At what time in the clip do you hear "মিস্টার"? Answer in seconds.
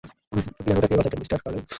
1.19-1.39